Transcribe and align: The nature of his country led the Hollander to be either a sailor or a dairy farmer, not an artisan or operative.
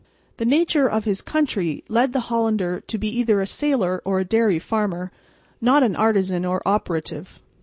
The 0.37 0.45
nature 0.45 0.87
of 0.89 1.05
his 1.05 1.21
country 1.21 1.83
led 1.87 2.11
the 2.11 2.21
Hollander 2.21 2.79
to 2.87 2.97
be 2.97 3.07
either 3.19 3.39
a 3.39 3.45
sailor 3.45 4.01
or 4.03 4.19
a 4.19 4.25
dairy 4.25 4.57
farmer, 4.57 5.11
not 5.61 5.83
an 5.83 5.95
artisan 5.95 6.43
or 6.43 6.59
operative. 6.67 7.39